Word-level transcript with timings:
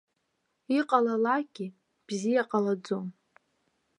Иҟалалакгьы, 0.77 1.67
бзиа 2.05 2.43
ҟалаӡом. 2.49 3.05